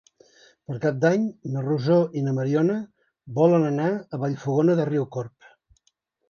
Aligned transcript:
Per 0.69 0.77
Cap 0.85 0.95
d'Any 1.01 1.27
na 1.55 1.61
Rosó 1.65 1.97
i 2.21 2.23
na 2.27 2.33
Mariona 2.37 2.77
volen 3.37 3.67
anar 3.69 3.91
a 3.91 4.21
Vallfogona 4.25 4.79
de 4.81 4.89
Riucorb. 4.91 5.51